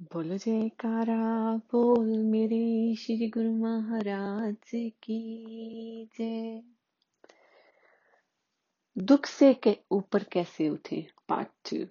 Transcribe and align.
बोलो 0.00 0.36
जयकारा, 0.36 1.56
बोल 1.56 2.18
मेरे 2.18 2.94
श्री 2.94 3.30
गुरु 3.30 3.52
महाराज 3.52 4.70
की 4.74 6.10
जय। 6.18 6.62
दुख 8.98 9.26
से 9.26 9.54
के 9.54 9.78
ऊपर 9.90 10.24
कैसे 10.24 10.68
उठे? 10.68 11.08
पार्ट 11.28 11.48
टू 11.48 11.86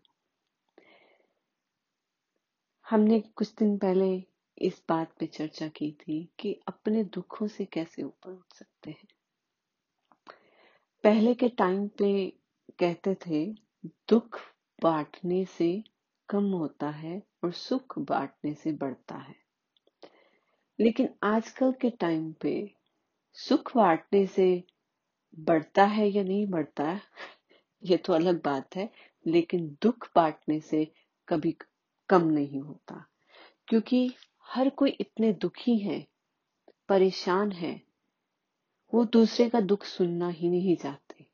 हमने 2.89 3.19
कुछ 3.19 3.55
दिन 3.55 3.77
पहले 3.77 4.23
इस 4.57 4.83
बात 4.89 5.13
पे 5.19 5.25
चर्चा 5.25 5.67
की 5.67 5.91
थी 5.91 6.29
कि 6.39 6.59
अपने 6.67 7.03
दुखों 7.03 7.47
से 7.47 7.65
कैसे 7.65 8.03
ऊपर 8.03 8.31
उठ 8.31 8.53
सकते 8.53 8.91
हैं। 8.91 9.07
पहले 11.03 11.33
के 11.33 11.49
टाइम 11.49 11.87
पे 11.87 12.33
कहते 12.79 13.15
थे, 13.27 13.45
दुख 13.85 14.39
बांटने 14.83 15.45
से 15.45 15.83
कम 16.29 16.43
होता 16.43 16.89
है 16.89 17.23
और 17.43 17.51
सुख 17.51 17.99
बांटने 17.99 18.53
से 18.53 18.71
बढ़ता 18.71 19.15
है। 19.15 19.35
लेकिन 20.79 21.09
आजकल 21.23 21.71
के 21.71 21.89
टाइम 21.89 22.33
पे 22.33 22.75
सुख 23.33 23.77
बांटने 23.77 24.27
से 24.27 24.63
बढ़ता 25.39 25.85
है 25.85 26.07
या 26.09 26.23
नहीं 26.23 26.47
बढ़ता 26.47 26.83
है 26.83 27.01
ये 27.83 27.97
तो 27.97 28.13
अलग 28.13 28.43
बात 28.43 28.75
है, 28.75 28.89
लेकिन 29.27 29.77
दुख 29.81 30.09
बांटने 30.15 30.59
से 30.59 30.91
कभी 31.27 31.57
कम 32.09 32.27
नहीं 32.27 32.61
होता। 32.61 33.05
क्योंकि 33.67 34.15
हर 34.47 34.69
कोई 34.69 34.89
इतने 34.89 35.33
दुखी 35.33 35.77
है, 35.77 36.07
परेशान 36.89 37.51
है, 37.51 37.81
वो 38.93 39.05
दूसरे 39.05 39.49
का 39.49 39.61
दुख 39.61 39.83
सुनना 39.83 40.29
ही 40.29 40.49
नहीं 40.49 40.75
चाहते। 40.75 41.25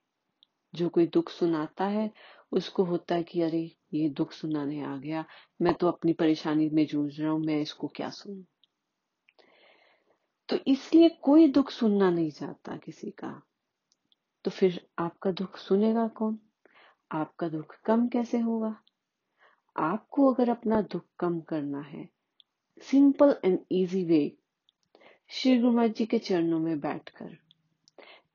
जो 0.76 0.90
कोई 0.90 1.08
दुख 1.08 1.30
सुनाता 1.30 1.86
है 1.86 2.12
उसको 2.54 2.84
होता 2.84 3.16
है 3.16 3.24
कि, 3.24 3.42
अरे, 3.42 3.76
ये 3.94 4.10
दुख 4.10 4.32
सुनाने 4.32 4.82
आ 4.82 4.98
गया। 4.98 5.26
मैं 5.62 5.74
तो 5.74 5.88
अपनी 5.88 6.14
परेशानी 6.14 6.70
में 6.70 6.86
जूझ 6.86 7.22
रहा 7.22 7.32
हूँ, 7.32 7.40
मैं 7.40 7.62
इसको 7.62 7.88
क्या 7.88 8.10
सुनूं? 8.10 8.44
तो 10.50 10.58
इसलिए 10.68 11.10
कोई 11.10 11.48
दुख 11.48 11.70
सुनना 11.70 12.10
नहीं 12.10 12.32
चाहता 12.32 12.78
किसी 12.78 13.12
का। 13.12 13.42
तो 14.44 14.52
फिर 14.52 14.88
आपका 15.00 15.32
दुख 15.32 15.58
सुनेगा 15.58 16.08
कौन? 16.08 16.40
आपका 17.12 17.50
दुख 17.50 17.82
कम 17.86 18.08
कैसे 18.08 18.40
होगा? 18.40 18.82
आपको 19.78 20.34
अगर 20.34 20.50
अपना 20.50 20.82
दुख 20.82 21.04
कम 21.20 21.40
करना 21.40 21.82
है, 21.82 22.10
simple 22.82 23.36
and 23.46 23.60
easy 23.72 24.04
way, 24.04 24.38
Shri 25.30 25.60
Guru 25.60 25.88
ji 25.88 26.06
के 26.06 26.20
चरणों 26.20 26.60
में 26.60 26.80
बैठकर 26.80 27.38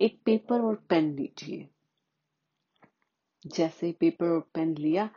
एक 0.01 0.23
पेपर 0.25 0.61
और 0.61 0.75
पेन 0.75 1.15
लीजिए। 1.15 1.69
जैसे 3.47 3.93
पेपर 3.93 4.27
और 4.27 4.41
पेन 4.41 4.75
लिया, 4.75 5.11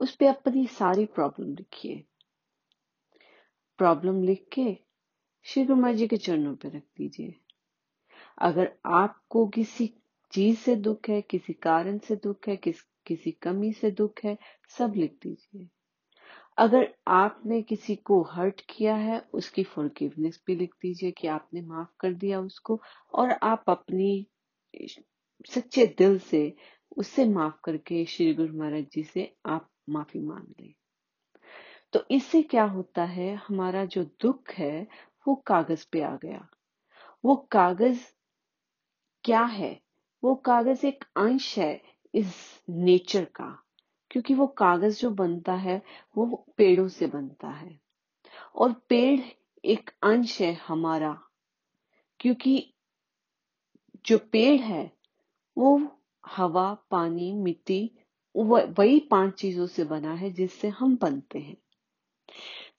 उस 0.00 0.16
पे 0.16 0.26
अपनी 0.26 0.66
सारी 0.66 1.06
प्रॉब्लम 1.06 1.54
लिखिए। 1.54 2.04
प्रॉब्लम 3.78 4.22
लिख 4.22 4.46
के 4.52 4.76
श्री 5.42 5.66
कुमार 5.66 5.94
जी 5.94 6.08
के 6.08 6.16
चरणों 6.16 6.56
पे 6.56 6.68
रख 6.68 6.82
दीजिए। 6.96 7.34
अगर 8.38 8.72
आपको 8.86 9.46
किसी 9.46 9.94
चीज़ 10.32 10.58
से 10.58 10.76
दुख 10.76 11.08
है, 11.08 11.22
किसी 11.22 11.52
कारण 11.52 11.98
से 11.98 12.16
दुख 12.16 12.48
है, 12.48 12.56
किस, 12.56 12.80
किसी 13.06 13.30
कमी 13.30 13.72
से 13.72 13.90
दुख 13.90 14.12
है, 14.24 14.38
सब 14.68 14.92
लिख 14.96 15.18
दीजिए। 15.22 15.68
अगर 16.58 16.94
आपने 17.08 17.62
किसी 17.62 17.96
को 17.96 18.22
हर्ट 18.22 18.62
किया 18.70 18.96
है, 18.96 19.28
उसकी 19.32 19.64
फॉरगिवनेस 19.64 20.42
भी 20.46 20.56
लिख 20.56 20.74
दीजिए 20.82 21.10
कि 21.10 21.28
आपने 21.28 21.62
माफ़ 21.62 21.88
कर 22.00 22.12
दिया 22.12 22.40
उसको 22.40 22.82
और 23.14 23.30
आप 23.30 23.64
अपनी 23.68 24.26
सच्चे 25.50 25.86
दिल 25.86 26.18
से 26.18 26.56
उससे 26.96 27.24
माफ़ 27.24 27.54
करके 27.64 28.04
श्री 28.04 28.34
गुरु 28.34 28.58
महाराज 28.58 28.86
जी 28.92 29.02
से 29.02 29.36
आप 29.46 29.70
माफ़ी 29.88 30.20
मांग 30.20 30.54
लें। 30.60 30.74
तो 31.92 32.04
इससे 32.10 32.42
क्या 32.42 32.64
होता 32.64 33.04
है, 33.04 33.34
हमारा 33.34 33.84
जो 33.84 34.04
दुख 34.04 34.50
है, 34.50 34.86
वो 35.28 35.34
कागज़ 35.34 35.86
पे 35.92 36.00
आ 36.00 36.16
गया। 36.16 36.48
वो 37.24 37.36
कागज़ 37.36 38.00
क्या 39.24 39.44
है? 39.44 39.80
वो 40.24 40.34
कागज़ 40.34 40.86
एक 40.86 41.04
अंश 41.16 41.58
है 41.58 41.82
इस 42.14 42.62
नेचर 42.70 43.24
का, 43.24 43.64
क्योंकि 44.10 44.34
वो 44.34 44.46
कागज़ 44.46 45.00
जो 45.00 45.10
बनता 45.10 45.54
है, 45.54 45.82
वो 46.16 46.46
पेड़ों 46.56 46.88
से 46.88 47.06
बनता 47.06 47.48
है। 47.48 47.80
और 48.54 48.72
पेड़ 48.72 49.20
एक 49.64 49.90
अंश 50.02 50.40
है 50.42 50.52
हमारा, 50.52 51.22
क्योंकि 52.20 52.74
जो 54.06 54.18
पेड़ 54.18 54.60
है, 54.60 54.92
वो 55.58 55.95
हवा, 56.28 56.74
पानी, 56.90 57.32
मिट्टी 57.32 57.90
वही 58.36 59.00
पाँच 59.00 59.34
चीज़ों 59.34 59.66
से 59.66 59.84
बना 59.84 60.14
है 60.14 60.30
जिससे 60.30 60.68
हम 60.68 60.96
बनते 60.96 61.38
हैं। 61.38 61.56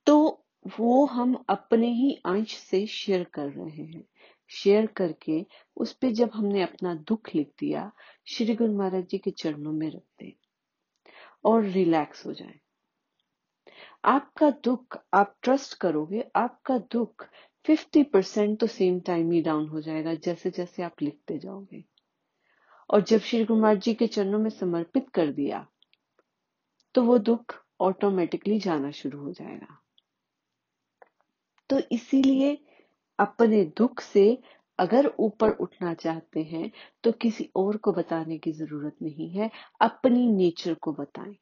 तो 0.06 0.46
वो 0.80 1.06
हम 1.06 1.46
अपने 1.50 1.88
ही 1.88 2.22
अंश 2.26 2.58
से 2.58 2.86
शेयर 2.88 3.24
कर 3.24 3.50
रहे 3.50 3.84
हैं। 3.84 4.04
शेयर 4.50 4.86
करके 4.86 5.46
उस 5.78 5.94
पे 5.94 6.12
जब 6.12 6.32
हमने 6.34 6.62
अपना 6.62 6.96
दुख 6.96 7.36
लिख 7.36 7.52
दिया, 7.60 7.92
श्री 8.26 8.56
गुरु 8.56 8.74
महाराज 8.74 9.08
जी 9.08 9.18
के 9.18 9.32
चरणों 9.32 9.72
में 9.72 9.90
रख 9.92 10.04
दें 10.20 10.32
और 11.46 11.64
रिलैक्स 11.64 12.26
हो 12.26 12.34
जाए। 12.34 12.60
आपका 14.06 14.50
दुख 14.50 14.98
आप 15.14 15.36
ट्रस्ट 15.42 15.74
करोगे, 15.74 16.24
आपका 16.36 16.78
दुख 16.78 17.28
50 17.66 18.04
परसेंट 18.04 18.60
तो 18.60 18.68
सेम 18.68 19.00
टाइम 19.00 19.32
ही 19.32 19.42
डाउन 19.42 19.68
हो 19.68 19.82
जाएगा 19.82 20.14
जैसे 20.14 20.50
जैसे 20.50 20.84
आप 20.84 21.02
लिखते 21.02 21.38
जाओगे। 21.38 21.84
और 22.90 23.02
जब 23.02 23.20
श्री 23.20 23.46
कुमार 23.46 23.76
जी 23.76 23.94
के 23.94 24.08
चरणों 24.08 24.40
में 24.40 24.50
समर्पित 24.50 25.10
कर 25.10 25.32
दिया 25.32 25.68
तो 26.96 27.04
वो 27.04 27.18
दुख 27.18 27.56
ऑटोमेटिकली 27.82 28.60
जाना 28.60 28.92
शुरू 28.92 29.20
हो 29.20 29.32
जाएगा। 29.32 29.78
तो 31.70 31.80
इसीलिए 31.92 32.58
अपने 33.20 33.64
दुख 33.78 34.02
से 34.02 34.42
अगर 34.80 35.12
ऊपर 35.20 35.50
उठना 35.50 35.94
चाहते 35.94 36.44
हैं 36.44 36.72
तो 37.04 37.12
किसी 37.12 37.50
और 37.56 37.78
को 37.78 37.92
बताने 37.92 38.38
की 38.38 38.52
ज़रूरत 38.52 38.96
नहीं 39.02 39.30
है। 39.30 39.52
अपनी 39.82 40.28
नेचर 40.28 40.74
को 40.74 40.94
बताएँ। 40.94 41.36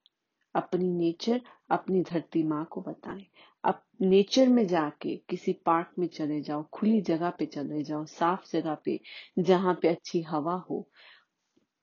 अपनी 0.56 0.92
नेचर 0.92 1.42
अपनी 1.70 2.02
धरती 2.02 2.44
माँ 2.44 2.66
को 2.72 2.82
बताएँ। 2.82 3.26
अब 3.64 3.82
नेचर 4.02 4.48
में 4.48 4.68
जाके 4.68 5.16
किसी 5.30 5.54
पार्क 5.54 5.92
में 6.00 6.08
चले 6.08 6.42
जाओ, 6.42 6.64
खुली 6.74 7.02
जगह 7.02 7.30
पे 7.30 7.46
चले 7.46 7.84
जाओ, 7.84 8.06
साफ़ 8.06 8.52
जगह 8.52 8.78
पे, 8.86 9.00
जहाँ 9.40 9.80
पे 9.82 9.88
अच्छी 9.88 10.22
हवा 10.22 10.56
हो 10.70 10.88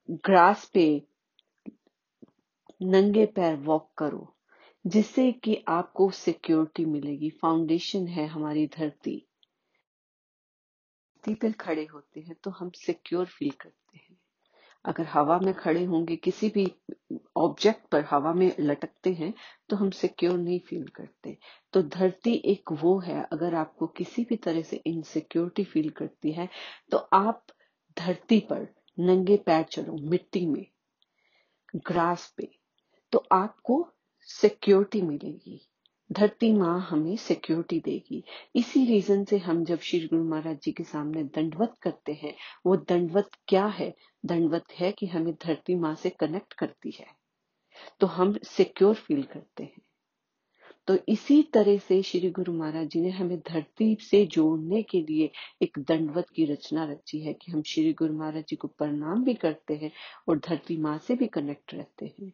ग्रास 0.09 0.65
पे 0.65 0.85
नंगे 2.81 3.25
पैर 3.25 3.55
वॉक 3.55 3.89
करो, 3.97 4.35
जिससे 4.85 5.31
कि 5.33 5.63
आपको 5.67 6.09
सिक्योरिटी 6.11 6.85
मिलेगी। 6.85 7.29
फाउंडेशन 7.41 8.07
है 8.07 8.25
हमारी 8.27 8.65
धरती। 8.67 9.15
धरती 11.23 11.33
पर 11.33 11.51
खड़े 11.51 11.85
होते 11.85 12.19
हैं 12.19 12.35
तो 12.43 12.51
हम 12.51 12.69
सिक्योर 12.75 13.25
फील 13.25 13.51
करते 13.51 13.97
हैं। 13.97 14.17
अगर 14.85 15.05
हवा 15.05 15.39
में 15.39 15.53
खड़े 15.53 15.83
होंगे, 15.85 16.15
किसी 16.15 16.49
भी 16.49 16.65
ऑब्जेक्ट 17.37 17.87
पर 17.91 18.05
हवा 18.09 18.33
में 18.33 18.51
लटकते 18.59 19.13
हैं 19.13 19.33
तो 19.69 19.75
हम 19.75 19.89
सिक्योर 19.91 20.37
नहीं 20.37 20.59
फील 20.59 20.87
करते। 20.87 21.37
तो 21.73 21.81
धरती 21.81 22.33
एक 22.45 22.71
वो 22.73 22.97
है, 22.99 23.23
अगर 23.23 23.55
आपको 23.55 23.87
किसी 23.87 24.23
भी 24.23 24.35
तरह 24.35 24.61
से 24.61 24.81
इनसिक्योरिटी 24.85 25.63
फील 25.63 25.89
करती 25.91 26.31
है 26.31 26.49
तो 26.91 26.97
आप 26.97 27.45
धरती 27.97 28.39
पर 28.39 28.67
नंगे 28.99 29.37
पैर 29.37 29.63
चलो, 29.63 29.97
मिट्टी 30.09 30.45
में, 30.45 30.65
ग्रास 31.75 32.33
पे 32.37 32.49
तो 33.11 33.25
आपको 33.31 33.87
सिक्योरिटी 34.21 35.01
मिलेगी। 35.01 35.69
धरती 36.11 36.53
माँ 36.53 36.87
हमें 36.89 37.15
सिक्योरिटी 37.15 37.79
देगी। 37.79 38.23
इसी 38.55 38.85
रीजन 38.85 39.25
से 39.25 39.37
हम 39.37 39.63
जब 39.65 39.79
श्री 39.79 40.07
गुरु 40.07 40.23
महाराज 40.23 40.59
जी 40.63 40.71
के 40.71 40.83
सामने 40.83 41.23
दंडवत 41.23 41.73
करते 41.81 42.13
हैं, 42.13 42.35
वो 42.65 42.75
दंडवत 42.75 43.29
क्या 43.47 43.65
है? 43.65 43.95
दंडवत 44.25 44.71
है 44.73 44.91
कि 44.91 45.05
हमें 45.05 45.33
धरती 45.33 45.75
माँ 45.75 45.95
से 45.95 46.09
कनेक्ट 46.09 46.53
करती 46.53 46.91
है। 46.91 47.07
तो 47.99 48.07
हम 48.07 48.37
सिक्योर 48.43 48.95
फील 48.95 49.23
करते 49.23 49.63
हैं। 49.63 49.81
तो 50.87 50.97
इसी 51.07 51.43
तरह 51.43 51.77
से 51.77 52.01
श्री 52.03 52.29
गुरु 52.31 52.53
महाराज 52.53 52.87
जी 52.87 53.01
ने 53.01 53.09
हमें 53.09 53.39
धरती 53.39 53.97
से 54.01 54.25
जोड़ने 54.25 54.83
के 54.83 55.01
लिए 55.01 55.31
एक 55.61 55.79
दंडवत 55.79 56.29
की 56.29 56.45
रचना 56.45 56.85
रची 56.85 57.19
है 57.19 57.33
कि 57.33 57.51
हम 57.51 57.61
श्री 57.61 57.93
गुरु 57.93 58.13
महाराज 58.13 58.43
जी 58.47 58.55
को 58.55 58.67
प्रणाम 58.67 59.23
भी 59.23 59.33
करते 59.33 59.73
हैं 59.73 59.91
और 60.27 60.39
धरती 60.39 60.77
माँ 60.77 60.97
से 60.97 61.15
भी 61.15 61.27
कनेक्ट 61.27 61.73
रहते 61.73 62.05
हैं। 62.05 62.33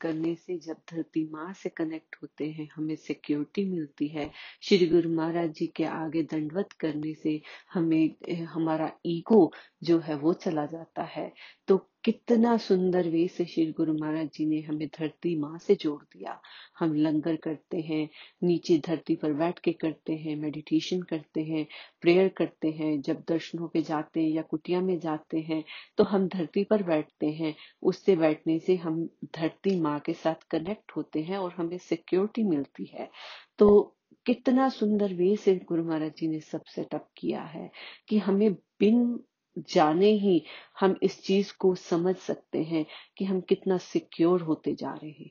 करने 0.00 0.34
से 0.34 0.58
जब 0.58 0.76
धरती 0.92 1.30
माँ 1.32 1.52
से 1.52 1.68
कनेक्ट 1.68 2.16
होते 2.22 2.50
हैं, 2.50 2.68
हमें 2.76 2.96
सिक्योरिटी 2.96 3.64
मिलती 3.64 4.08
है। 4.08 4.30
श्री 4.62 4.86
गुरु 4.86 5.10
महाराज 5.10 5.50
जी 5.50 5.66
के 5.66 5.84
आगे 5.84 6.22
दंडवत 6.22 6.72
करने 6.72 7.14
से 7.14 7.40
हमें, 7.72 8.10
हमारा 8.44 8.92
ईगो 9.06 9.52
जो 9.82 9.98
है 9.98 10.14
वो 10.14 10.32
चला 10.32 10.66
जाता 10.66 11.02
है। 11.02 11.32
तो 11.68 11.88
कितना 12.04 12.56
सुंदर 12.56 13.08
वे 13.08 13.26
से 13.28 13.44
श्री 13.44 13.64
गुरु 13.72 13.92
महाराज 13.94 14.28
जी 14.34 14.46
ने 14.46 14.60
हमें 14.60 14.86
धरती 14.88 15.34
माँ 15.40 15.58
से 15.58 15.74
जोड़ 15.74 16.02
दिया। 16.02 16.40
हम 16.78 16.94
लंगर 16.94 17.36
करते 17.36 17.80
हैं, 17.80 18.08
नीचे 18.42 18.78
धरती 18.86 19.16
पर 19.16 19.32
बैठ 19.32 19.58
के 19.58 19.72
करते 19.72 20.16
हैं 20.16 20.36
मेडिटेशन 20.36 21.02
करते 21.02 21.42
हैं 21.44 21.66
प्रेयर 22.00 22.28
करते 22.28 22.70
हैं, 22.70 23.00
जब 23.00 23.22
दर्शनों 23.28 23.68
पे 23.68 23.82
जाते 23.82 24.20
हैं 24.20 24.28
या 24.28 24.42
कुटिया 24.42 24.80
में 24.80 24.98
जाते 24.98 25.40
हैं 25.40 25.62
तो 25.98 26.04
हम 26.04 26.28
धरती 26.28 26.64
पर 26.64 26.82
बैठते 26.82 27.30
हैं। 27.32 27.54
उससे 27.82 28.16
बैठने 28.16 28.58
से 28.58 28.76
हम 28.76 29.02
धरती 29.36 29.80
माँ 29.80 29.98
के 30.00 30.12
साथ 30.14 30.46
कनेक्ट 30.50 30.96
होते 30.96 31.22
हैं 31.22 31.38
और 31.38 31.54
हमें 31.58 31.78
सिक्योरिटी 31.80 32.42
मिलती 32.44 32.90
है। 32.94 33.10
तो 33.58 33.96
कितना 34.26 34.68
सुंदर 34.68 35.14
वे 35.14 35.34
से 35.36 35.54
गुरु 35.68 35.84
महाराज 35.84 36.12
जी 36.18 36.28
ने 36.28 36.40
सब 36.40 36.64
सेटअप 36.66 37.08
किया 37.16 37.42
है 37.42 37.70
कि 38.08 38.18
हमें 38.18 38.52
बिन 38.52 39.20
जाने 39.58 40.10
ही 40.10 40.42
हम 40.80 40.96
इस 41.02 41.22
चीज़ 41.22 41.52
को 41.58 41.74
समझ 41.74 42.16
सकते 42.16 42.62
हैं 42.62 42.86
कि 43.18 43.24
हम 43.24 43.40
कितना 43.40 43.78
सिक्योर 43.78 44.40
होते 44.40 44.74
जा 44.74 44.92
रहे 44.92 45.10
हैं। 45.10 45.30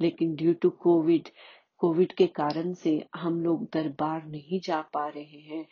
लेकिन 0.00 0.34
ड्यू 0.34 0.52
टू 0.54 0.70
कोविड 0.70 1.28
कोविड 1.78 2.12
के 2.12 2.26
कारण 2.26 2.74
से 2.74 3.06
हम 3.16 3.44
लोग 3.44 3.68
दरबार 3.72 4.26
नहीं 4.26 4.60
जा 4.60 4.80
पा 4.80 5.08
रहे 5.08 5.40
हैं। 5.40 5.66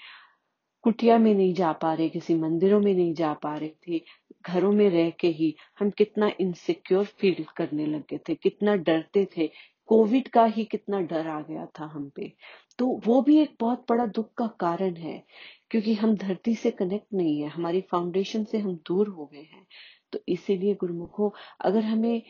कुटिया 0.82 1.18
में 1.18 1.34
नहीं 1.34 1.54
जा 1.54 1.72
पा 1.72 1.94
रहे, 1.94 2.08
किसी 2.08 2.34
मंदिरों 2.34 2.80
में 2.80 2.94
नहीं 2.94 3.14
जा 3.14 3.34
पा 3.34 3.56
रहे 3.56 3.72
थे, 3.88 4.02
घरों 4.46 4.72
में 4.72 4.90
रह 4.90 5.10
के 5.10 5.28
ही 5.28 5.56
हम 5.78 5.90
कितना 5.90 6.32
इनसिक्योर 6.40 7.04
फील 7.04 7.44
करने 7.56 7.86
लगे 7.86 8.18
थे, 8.18 8.34
कितना 8.34 8.76
डरते 8.76 9.28
थे। 9.36 9.50
कोविड 9.86 10.28
का 10.28 10.44
ही 10.44 10.64
कितना 10.64 11.00
डर 11.00 11.26
आ 11.26 11.40
गया 11.40 11.66
था 11.66 11.84
हम 11.84 12.08
पे। 12.08 12.32
तो 12.78 13.00
वो 13.06 13.22
भी 13.22 13.38
एक 13.38 13.56
बहुत 13.60 13.86
बड़ा 13.90 14.06
दुख 14.06 14.34
का 14.34 14.46
कारण 14.46 14.96
है 14.96 15.24
क्योंकि 15.72 15.94
हम 15.94 16.16
धरती 16.16 16.54
से 16.54 16.70
कनेक्ट 16.70 17.06
नहीं 17.14 17.40
है, 17.40 17.48
हमारी 17.48 17.80
फाउंडेशन 17.80 18.44
से 18.44 18.58
हम 18.58 18.74
दूर 18.76 19.08
हो 19.08 19.26
गए 19.26 19.48
हैं। 19.52 19.66
तो 20.12 20.18
इसीलिए 20.28 20.74
गुरुमुखो, 20.74 21.34
अगर 21.60 21.82
हमें 21.82 22.22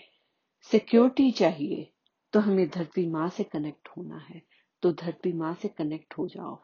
सिक्योरिटी 0.70 1.30
चाहिए 1.30 1.92
तो 2.32 2.40
हमें 2.40 2.68
धरती 2.68 3.06
माँ 3.06 3.28
से 3.28 3.44
कनेक्ट 3.44 3.88
होना 3.88 4.18
है। 4.18 4.42
तो 4.82 4.92
धरती 4.92 5.32
माँ 5.32 5.54
से 5.54 5.68
कनेक्ट 5.68 6.14
हो 6.18 6.28
जाओ। 6.28 6.62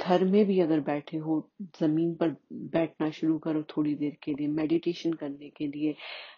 घर 0.00 0.24
में 0.24 0.44
भी 0.46 0.60
अगर 0.60 0.80
बैठे 0.80 1.16
हो, 1.16 1.50
ज़मीन 1.80 2.14
पर 2.14 2.36
बैठना 2.52 3.10
शुरू 3.10 3.38
करो 3.38 3.62
थोड़ी 3.62 3.94
देर 3.94 4.16
के 4.22 4.32
लिए 4.32 4.48
मेडिटेशन 4.48 5.12
करने 5.12 5.50
के 5.50 5.66
लिए, 5.66 5.94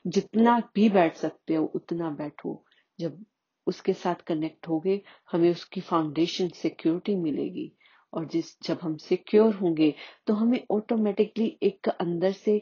जितना 0.06 0.70
भी 0.74 0.88
बैठ 0.88 1.16
सकते 1.16 1.54
हो, 1.54 1.64
उतना 1.64 2.10
बैठो। 2.10 2.64
जब 3.00 3.24
उसके 3.66 3.92
साथ 3.92 4.14
कनेक्ट 4.14 4.68
होगे, 4.68 5.02
हमें 5.32 5.50
उसकी 5.50 5.80
फाउंडेशन 5.80 6.48
सिक्योरिटी 6.48 7.16
मिलेगी। 7.16 7.77
और 8.12 8.26
जिस, 8.26 8.56
जब 8.62 8.78
हम 8.82 8.96
सिक्योर 8.96 9.54
होंगे 9.54 9.94
तो 10.26 10.34
हमें 10.34 10.62
ऑटोमेटिकली 10.70 11.56
एक 11.62 11.88
अंदर 11.90 12.32
से 12.32 12.60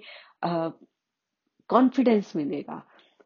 कॉन्फिडेंस 1.70 2.34
मिलेगा, 2.36 2.82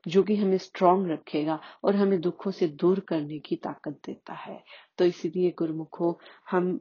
जो 0.07 0.23
कि 0.23 0.37
हमें 0.37 0.57
स्ट्रांग 0.59 1.11
रखेगा 1.11 1.59
और 1.85 1.97
हमें 1.97 2.21
दुखों 2.21 2.51
से 2.51 2.67
दूर 2.69 3.01
करने 3.01 3.39
की 3.39 3.57
ताकत 3.57 4.01
देता 4.07 4.35
है। 4.35 4.63
तो 4.99 5.05
इसीलिए 5.05 5.51
गुरुमुखो, 5.59 6.19
हम 6.51 6.79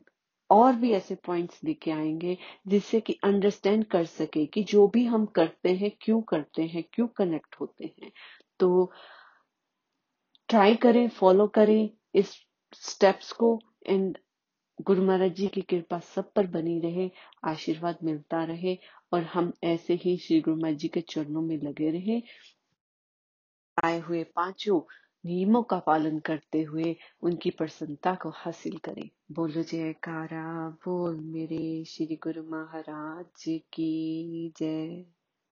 और 0.50 0.76
भी 0.76 0.92
ऐसे 0.94 1.16
पॉइंट्स 1.16 1.64
लेके 1.64 1.92
आएँगे, 1.92 2.38
जिससे 2.68 3.00
कि 3.02 3.14
अंडरस्टैंड 3.24 3.86
कर 3.86 4.06
सके 4.06 4.46
कि 4.46 4.64
जो 4.64 4.88
भी 4.88 5.06
हम 5.06 5.26
करते 5.26 5.74
हैं, 5.74 5.92
क्यों 6.02 6.22
करते 6.22 6.64
हैं, 6.64 6.84
क्यों 6.94 7.08
कनेक्ट 7.08 7.56
होते 7.62 7.94
हैं। 8.02 8.12
तो 8.60 8.92
ट्राई 10.50 10.76
करें 10.76 11.08
फॉलो 11.10 11.48
करें 11.48 11.90
इस 12.16 12.34
स्टेप्स 12.74 13.32
को 13.32 13.60
एंड 13.88 14.18
गुरु 14.81 15.04
महाराज 15.04 15.31
जी 15.31 15.48
की 15.48 15.62
कृपा 15.62 16.00
सब 16.00 16.31
पर 16.34 16.48
बनी 16.48 16.80
रहे, 16.80 17.12
आशीर्वाद 17.44 17.98
मिलता 18.04 18.44
रहे 18.44 18.78
और 19.14 19.24
हम 19.24 19.54
ऐसे 19.64 19.94
ही 19.94 20.18
श्री 20.18 20.42
गुरु 20.42 20.58
महाराज 20.58 20.78
जी 20.78 20.88
के 20.88 21.02
चरणों 21.02 21.42
में 21.42 21.58
लगे 21.58 21.90
रहे। 21.92 22.22
आए 23.84 24.00
हुए 24.00 24.24
पाँचों 24.24 24.81
नियमों 25.26 25.64
का 25.64 25.80
पालन 25.80 26.20
करते 26.20 26.62
हुए 26.62 26.96
उनकी 27.22 27.50
प्रसन्नता 27.50 28.16
को 28.16 28.30
हासिल 28.30 28.78
करें। 28.78 29.10
बोलो 29.31 29.64
जयकारा, 29.64 30.70
बोल 30.70 31.20
मेरे 31.20 31.86
श्री 31.86 32.20
गुरु 32.24 32.44
महाराज 32.44 33.44
की 33.48 34.54
जय। 34.58 35.06